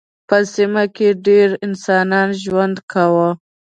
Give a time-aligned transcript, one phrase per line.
[0.27, 3.29] په سیمو کې ډېر انسانان ژوند کاوه.